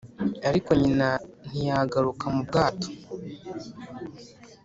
ariko 0.49 0.69
nyina 0.81 1.09
ntiyagaruka 1.47 2.25
mu 2.33 2.41
bwato. 2.47 2.87